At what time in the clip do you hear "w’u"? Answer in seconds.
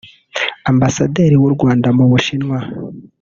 1.41-1.51